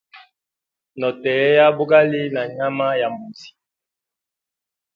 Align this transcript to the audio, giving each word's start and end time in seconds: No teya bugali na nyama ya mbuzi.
No 0.99 1.09
teya 1.23 1.65
bugali 1.77 2.21
na 2.33 2.43
nyama 2.55 2.87
ya 3.01 3.07
mbuzi. 3.13 3.49